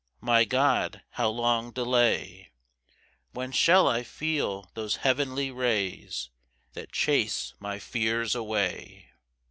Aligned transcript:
My 0.19 0.45
God, 0.45 1.03
how 1.11 1.29
long 1.29 1.69
delay? 1.71 2.49
When 3.33 3.51
shall 3.51 3.87
I 3.87 4.01
feel 4.01 4.71
those 4.73 4.95
heavenly 5.05 5.51
rays 5.51 6.31
That 6.73 6.91
chase 6.91 7.53
my 7.59 7.77
fears 7.77 8.33
away? 8.33 9.11